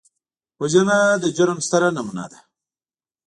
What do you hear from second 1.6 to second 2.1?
ستره